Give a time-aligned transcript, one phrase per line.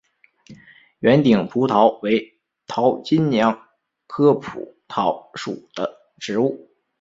[1.01, 3.67] 圆顶蒲桃为桃金娘
[4.07, 6.71] 科蒲桃属的植物。